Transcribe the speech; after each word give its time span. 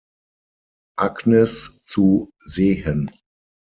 Agnes 0.97 1.77
zu 1.83 2.31
sehen. 2.41 3.11